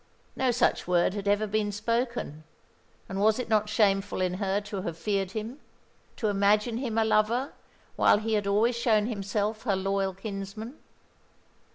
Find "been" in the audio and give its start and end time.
1.45-1.71